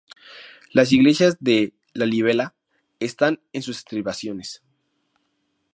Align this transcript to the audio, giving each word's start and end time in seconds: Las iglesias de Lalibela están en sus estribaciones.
Las 0.73 0.93
iglesias 0.93 1.37
de 1.41 1.75
Lalibela 1.93 2.55
están 2.99 3.39
en 3.53 3.61
sus 3.61 3.77
estribaciones. 3.77 4.63